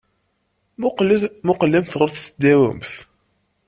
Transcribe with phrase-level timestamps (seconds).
[1.45, 2.93] Mmuqqlemt ɣer sdat-went.